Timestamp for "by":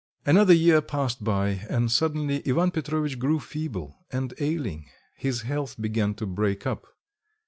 1.23-1.63